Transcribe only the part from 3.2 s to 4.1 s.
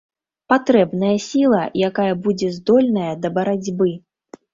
да барацьбы.